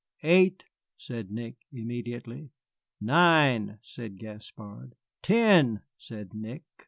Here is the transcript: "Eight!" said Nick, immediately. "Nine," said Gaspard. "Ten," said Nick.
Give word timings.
"Eight!" 0.23 0.65
said 0.97 1.29
Nick, 1.29 1.57
immediately. 1.71 2.49
"Nine," 2.99 3.77
said 3.83 4.17
Gaspard. 4.17 4.95
"Ten," 5.21 5.83
said 5.95 6.33
Nick. 6.33 6.63